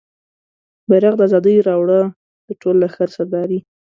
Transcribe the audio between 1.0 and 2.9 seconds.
د ازادۍ راوړه د ټول